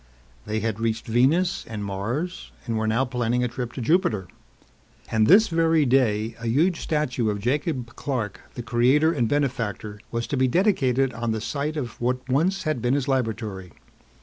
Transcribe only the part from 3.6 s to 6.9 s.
to Jupiter. And this very day, a huge